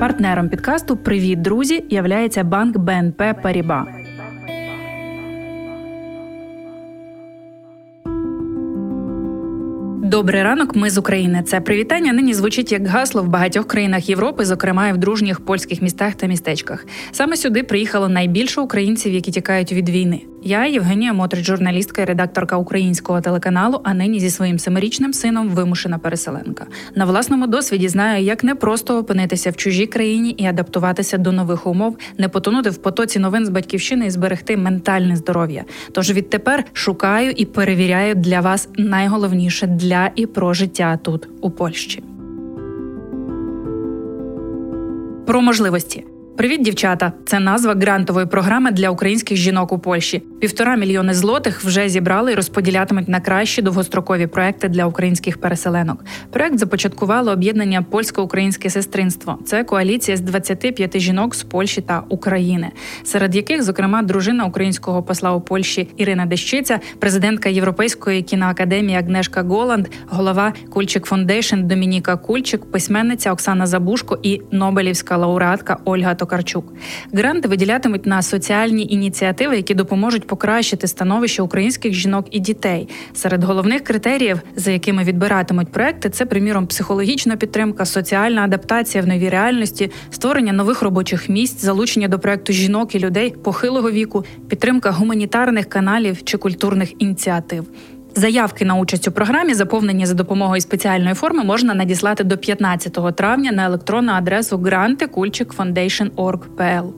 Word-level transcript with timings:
Партнером 0.00 0.48
підкасту 0.48 0.96
Привіт, 0.96 1.42
друзі! 1.42 1.84
являється 1.90 2.44
банк 2.44 2.78
БНП 2.78 3.22
Паріба. 3.42 3.86
Добрий 10.10 10.42
ранок, 10.42 10.76
ми 10.76 10.90
з 10.90 10.98
України. 10.98 11.42
Це 11.46 11.60
привітання 11.60 12.12
нині 12.12 12.34
звучить 12.34 12.72
як 12.72 12.86
гасло 12.86 13.22
в 13.22 13.28
багатьох 13.28 13.66
країнах 13.66 14.08
Європи, 14.08 14.44
зокрема 14.44 14.88
і 14.88 14.92
в 14.92 14.96
дружніх 14.96 15.40
польських 15.40 15.82
містах 15.82 16.14
та 16.14 16.26
містечках. 16.26 16.86
Саме 17.12 17.36
сюди 17.36 17.62
приїхало 17.62 18.08
найбільше 18.08 18.60
українців, 18.60 19.12
які 19.12 19.30
тікають 19.30 19.72
від 19.72 19.88
війни. 19.88 20.22
Я 20.42 20.66
Євгенія 20.66 21.12
Мотрич, 21.12 21.46
журналістка 21.46 22.02
і 22.02 22.04
редакторка 22.04 22.56
українського 22.56 23.20
телеканалу, 23.20 23.80
а 23.84 23.94
нині 23.94 24.20
зі 24.20 24.30
своїм 24.30 24.58
семирічним 24.58 25.12
сином 25.12 25.48
вимушена 25.48 25.98
переселенка. 25.98 26.66
На 26.94 27.04
власному 27.04 27.46
досвіді 27.46 27.88
знаю, 27.88 28.24
як 28.24 28.44
непросто 28.44 28.98
опинитися 28.98 29.50
в 29.50 29.56
чужій 29.56 29.86
країні 29.86 30.30
і 30.30 30.46
адаптуватися 30.46 31.18
до 31.18 31.32
нових 31.32 31.66
умов, 31.66 31.96
не 32.18 32.28
потонути 32.28 32.70
в 32.70 32.76
потоці 32.76 33.18
новин 33.18 33.46
з 33.46 33.48
батьківщини 33.48 34.06
і 34.06 34.10
зберегти 34.10 34.56
ментальне 34.56 35.16
здоров'я. 35.16 35.64
Тож 35.92 36.12
відтепер 36.12 36.64
шукаю 36.72 37.30
і 37.30 37.44
перевіряю 37.44 38.14
для 38.14 38.40
вас 38.40 38.68
найголовніше 38.78 39.66
для 39.66 39.99
і 40.16 40.26
про 40.26 40.54
життя 40.54 40.96
тут 41.02 41.28
у 41.40 41.50
Польщі. 41.50 42.02
Про 45.26 45.40
можливості 45.40 46.04
Привіт, 46.40 46.62
дівчата! 46.62 47.12
Це 47.26 47.40
назва 47.40 47.74
грантової 47.74 48.26
програми 48.26 48.70
для 48.70 48.90
українських 48.90 49.36
жінок 49.36 49.72
у 49.72 49.78
Польщі. 49.78 50.22
Півтора 50.40 50.76
мільйони 50.76 51.14
злотих 51.14 51.64
вже 51.64 51.88
зібрали 51.88 52.32
і 52.32 52.34
розподілятимуть 52.34 53.08
на 53.08 53.20
кращі 53.20 53.62
довгострокові 53.62 54.26
проекти 54.26 54.68
для 54.68 54.86
українських 54.86 55.40
переселенок. 55.40 56.04
Проект 56.30 56.58
започаткувало 56.58 57.32
об'єднання 57.32 57.82
польсько-українське 57.82 58.70
сестринство. 58.70 59.38
Це 59.46 59.64
коаліція 59.64 60.16
з 60.16 60.20
25 60.20 60.98
жінок 60.98 61.34
з 61.34 61.42
Польщі 61.42 61.80
та 61.80 62.02
України, 62.08 62.70
серед 63.04 63.36
яких, 63.36 63.62
зокрема, 63.62 64.02
дружина 64.02 64.44
українського 64.44 65.02
посла 65.02 65.32
у 65.32 65.40
Польщі 65.40 65.88
Ірина 65.96 66.26
Дещиця, 66.26 66.80
президентка 66.98 67.48
Європейської 67.48 68.22
кіноакадемії 68.22 68.98
Агнешка 68.98 69.42
Голанд, 69.42 69.88
голова 70.08 70.52
Kulczyk 70.70 71.06
Foundation 71.06 71.62
Домініка 71.62 72.16
Кульчик, 72.16 72.70
письменниця 72.70 73.32
Оксана 73.32 73.66
Забушко 73.66 74.18
і 74.22 74.42
Нобелівська 74.50 75.16
лауреатка 75.16 75.76
Ольга 75.84 76.14
Токарчук. 76.14 76.29
Токарчук. 76.30 76.72
Гранти 77.12 77.48
виділятимуть 77.48 78.06
на 78.06 78.22
соціальні 78.22 78.86
ініціативи, 78.90 79.56
які 79.56 79.74
допоможуть 79.74 80.26
покращити 80.26 80.86
становище 80.86 81.42
українських 81.42 81.92
жінок 81.92 82.26
і 82.30 82.40
дітей. 82.40 82.88
Серед 83.14 83.44
головних 83.44 83.84
критеріїв, 83.84 84.40
за 84.56 84.70
якими 84.70 85.04
відбиратимуть 85.04 85.72
проекти, 85.72 86.10
це 86.10 86.26
приміром 86.26 86.66
психологічна 86.66 87.36
підтримка, 87.36 87.84
соціальна 87.84 88.42
адаптація 88.42 89.04
в 89.04 89.06
новій 89.06 89.28
реальності, 89.28 89.90
створення 90.10 90.52
нових 90.52 90.82
робочих 90.82 91.28
місць, 91.28 91.60
залучення 91.60 92.08
до 92.08 92.18
проекту 92.18 92.52
жінок 92.52 92.94
і 92.94 92.98
людей 92.98 93.30
похилого 93.30 93.90
віку, 93.90 94.24
підтримка 94.48 94.90
гуманітарних 94.90 95.68
каналів 95.68 96.24
чи 96.24 96.38
культурних 96.38 97.02
ініціатив. 97.02 97.66
Заявки 98.14 98.64
на 98.64 98.74
участь 98.74 99.08
у 99.08 99.12
програмі, 99.12 99.54
заповнені 99.54 100.06
за 100.06 100.14
допомогою 100.14 100.60
спеціальної 100.60 101.14
форми, 101.14 101.44
можна 101.44 101.74
надіслати 101.74 102.24
до 102.24 102.38
15 102.38 103.16
травня 103.16 103.52
на 103.52 103.64
електронну 103.64 104.12
адресу 104.12 104.56
grantekulchikfoundation.org.pl. 104.56 106.92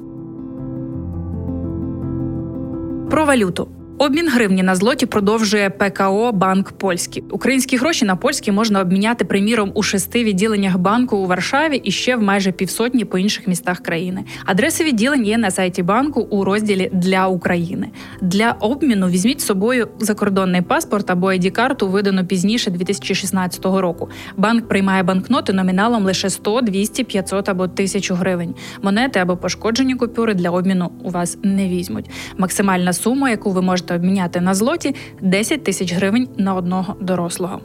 Про 3.11 3.25
валюту. 3.25 3.69
Обмін 4.03 4.29
гривні 4.29 4.63
на 4.63 4.75
злоті 4.75 5.07
продовжує 5.07 5.71
ПКО 5.71 6.33
Банк 6.33 6.73
Польський. 6.73 7.25
Українські 7.31 7.77
гроші 7.77 8.05
на 8.05 8.17
польські 8.17 8.53
можна 8.53 8.81
обміняти 8.81 9.25
приміром 9.25 9.73
у 9.75 9.83
шести 9.83 10.25
відділеннях 10.25 10.79
банку 10.79 11.17
у 11.17 11.27
Варшаві 11.27 11.77
і 11.77 11.91
ще 11.91 12.17
в 12.17 12.23
майже 12.23 12.53
півсотні 12.53 13.05
по 13.05 13.19
інших 13.19 13.49
містах 13.49 13.79
країни. 13.81 14.25
Адреси 14.45 14.85
відділень 14.85 15.25
є 15.25 15.39
на 15.39 15.51
сайті 15.51 15.83
банку 15.83 16.21
у 16.21 16.45
розділі 16.45 16.91
для 16.93 17.27
України. 17.27 17.89
Для 18.21 18.57
обміну 18.61 19.09
візьміть 19.09 19.41
з 19.41 19.47
собою 19.47 19.89
закордонний 19.99 20.63
паспорт 20.63 21.11
або 21.11 21.27
id 21.27 21.51
карту 21.51 21.89
видану 21.89 22.27
пізніше 22.27 22.71
2016 22.71 23.65
року. 23.65 24.09
Банк 24.37 24.69
приймає 24.69 25.03
банкноти 25.03 25.53
номіналом 25.53 26.05
лише 26.05 26.31
100, 26.31 26.61
200, 26.61 27.05
500 27.05 27.49
або 27.49 27.63
1000 27.63 28.15
гривень. 28.15 28.55
Монети 28.83 29.19
або 29.21 29.37
пошкоджені 29.37 29.95
купюри 29.95 30.35
для 30.35 30.51
обміну 30.51 30.93
у 31.05 31.11
вас 31.11 31.39
не 31.43 31.69
візьмуть. 31.69 32.11
Максимальна 32.39 32.93
сума, 32.93 33.31
яку 33.31 33.51
ви 33.51 33.63
можете 33.63 33.92
можете 33.93 33.97
обміняти 33.97 34.41
на 34.41 34.55
злоті 34.55 34.95
10 35.21 35.65
тисяч 35.65 35.93
гривень 35.93 36.29
на 36.39 36.55
одного 36.55 36.97
дорослого. 37.01 37.61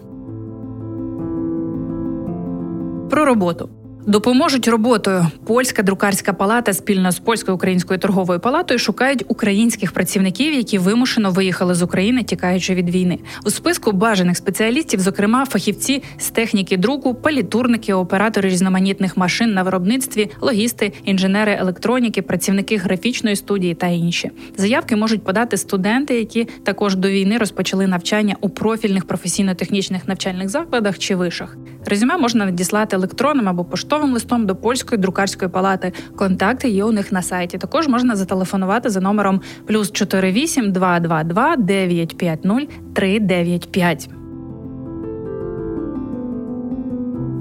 Про 3.09 3.25
роботу 3.25 3.69
Допоможуть 4.07 4.67
роботою. 4.67 5.27
Польська 5.45 5.83
друкарська 5.83 6.33
палата 6.33 6.73
спільно 6.73 7.11
з 7.11 7.19
польською 7.19 7.55
українською 7.55 7.99
торговою 7.99 8.39
палатою 8.39 8.79
шукають 8.79 9.25
українських 9.27 9.91
працівників, 9.91 10.53
які 10.53 10.77
вимушено 10.77 11.31
виїхали 11.31 11.73
з 11.73 11.81
України, 11.81 12.23
тікаючи 12.23 12.75
від 12.75 12.89
війни. 12.89 13.19
У 13.45 13.49
списку 13.49 13.91
бажаних 13.91 14.37
спеціалістів, 14.37 14.99
зокрема, 14.99 15.45
фахівці 15.45 16.03
з 16.17 16.29
техніки 16.29 16.77
друку, 16.77 17.13
палітурники, 17.13 17.93
оператори 17.93 18.49
різноманітних 18.49 19.17
машин 19.17 19.53
на 19.53 19.63
виробництві, 19.63 20.29
логісти, 20.41 20.93
інженери 21.05 21.57
електроніки, 21.59 22.21
працівники 22.21 22.77
графічної 22.77 23.35
студії 23.35 23.75
та 23.75 23.87
інші. 23.87 24.31
Заявки 24.57 24.95
можуть 24.95 25.23
подати 25.23 25.57
студенти, 25.57 26.19
які 26.19 26.47
також 26.63 26.95
до 26.95 27.09
війни 27.09 27.37
розпочали 27.37 27.87
навчання 27.87 28.35
у 28.41 28.49
профільних 28.49 29.05
професійно-технічних 29.05 30.07
навчальних 30.07 30.49
закладах 30.49 30.99
чи 30.99 31.15
вишах. 31.15 31.57
Резюме 31.85 32.17
можна 32.17 32.45
надіслати 32.45 32.95
електронним 32.95 33.49
або 33.49 33.65
поштовим 33.65 33.96
поштовим 33.97 34.13
листом 34.13 34.45
до 34.45 34.55
польської 34.55 35.01
друкарської 35.01 35.51
палати. 35.51 35.93
Контакти 36.15 36.69
є 36.69 36.83
у 36.83 36.91
них 36.91 37.11
на 37.11 37.21
сайті. 37.21 37.57
Також 37.57 37.87
можна 37.87 38.15
зателефонувати 38.15 38.89
за 38.89 39.01
номером 39.01 39.41
плюс 39.67 39.91
48 39.93 40.71
222 40.71 41.55
950 41.55 42.67
395. 42.93 44.09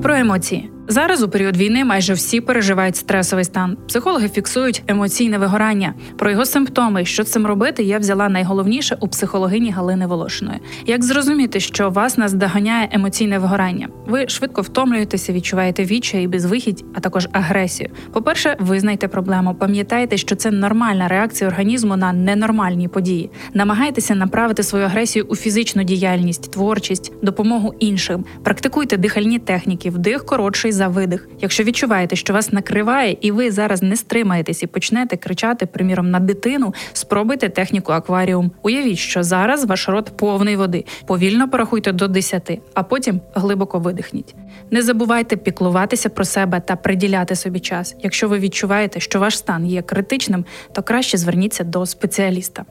Про 0.02 0.14
емоції. 0.14 0.75
Зараз 0.88 1.22
у 1.22 1.28
період 1.28 1.56
війни 1.56 1.84
майже 1.84 2.14
всі 2.14 2.40
переживають 2.40 2.96
стресовий 2.96 3.44
стан. 3.44 3.76
Психологи 3.88 4.28
фіксують 4.28 4.82
емоційне 4.88 5.38
вигорання. 5.38 5.94
Про 6.18 6.30
його 6.30 6.46
симптоми, 6.46 7.04
що 7.04 7.24
цим 7.24 7.46
робити, 7.46 7.82
я 7.82 7.98
взяла 7.98 8.28
найголовніше 8.28 8.96
у 9.00 9.08
психологині 9.08 9.70
Галини 9.70 10.06
Волошиної. 10.06 10.60
Як 10.86 11.04
зрозуміти, 11.04 11.60
що 11.60 11.90
вас 11.90 12.18
наздоганяє 12.18 12.88
емоційне 12.92 13.38
вигорання? 13.38 13.88
Ви 14.06 14.28
швидко 14.28 14.62
втомлюєтеся, 14.62 15.32
відчуваєте 15.32 15.84
відчай 15.84 16.24
і 16.24 16.26
безвихідь, 16.26 16.84
а 16.94 17.00
також 17.00 17.28
агресію. 17.32 17.90
По-перше, 18.12 18.56
визнайте 18.60 19.08
проблему. 19.08 19.54
Пам'ятайте, 19.54 20.16
що 20.16 20.36
це 20.36 20.50
нормальна 20.50 21.08
реакція 21.08 21.50
організму 21.50 21.96
на 21.96 22.12
ненормальні 22.12 22.88
події. 22.88 23.30
Намагайтеся 23.54 24.14
направити 24.14 24.62
свою 24.62 24.84
агресію 24.84 25.24
у 25.28 25.36
фізичну 25.36 25.84
діяльність, 25.84 26.52
творчість, 26.52 27.12
допомогу 27.22 27.74
іншим. 27.78 28.24
Практикуйте 28.42 28.96
дихальні 28.96 29.38
техніки, 29.38 29.90
вдих 29.90 30.24
коротший 30.24 30.72
за 30.76 30.88
видих. 30.88 31.28
Якщо 31.40 31.64
відчуваєте, 31.64 32.16
що 32.16 32.32
вас 32.32 32.52
накриває, 32.52 33.16
і 33.20 33.30
ви 33.30 33.50
зараз 33.50 33.82
не 33.82 33.96
стримаєтесь 33.96 34.62
і 34.62 34.66
почнете 34.66 35.16
кричати, 35.16 35.66
приміром, 35.66 36.10
на 36.10 36.20
дитину, 36.20 36.74
спробуйте 36.92 37.48
техніку 37.48 37.92
акваріум. 37.92 38.50
Уявіть, 38.62 38.98
що 38.98 39.22
зараз 39.22 39.64
ваш 39.64 39.88
рот 39.88 40.12
повний 40.16 40.56
води. 40.56 40.84
Повільно 41.06 41.50
порахуйте 41.50 41.92
до 41.92 42.08
10, 42.08 42.60
а 42.74 42.82
потім 42.82 43.20
глибоко 43.34 43.78
видихніть. 43.78 44.34
Не 44.70 44.82
забувайте 44.82 45.36
піклуватися 45.36 46.08
про 46.08 46.24
себе 46.24 46.60
та 46.60 46.76
приділяти 46.76 47.36
собі 47.36 47.60
час. 47.60 47.96
Якщо 48.02 48.28
ви 48.28 48.38
відчуваєте, 48.38 49.00
що 49.00 49.20
ваш 49.20 49.38
стан 49.38 49.66
є 49.66 49.82
критичним, 49.82 50.44
то 50.72 50.82
краще 50.82 51.18
зверніться 51.18 51.64
до 51.64 51.86
спеціаліста. 51.86 52.64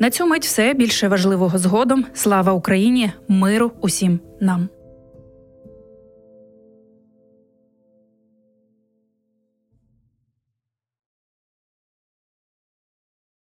На 0.00 0.10
цю 0.10 0.26
мить 0.26 0.44
все 0.44 0.74
більше 0.74 1.08
важливого 1.08 1.58
згодом. 1.58 2.04
Слава 2.14 2.52
Україні, 2.52 3.12
миру 3.28 3.72
усім 3.80 4.20
нам. 4.40 4.68